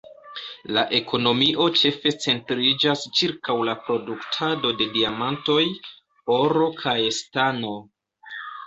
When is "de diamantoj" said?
4.83-5.63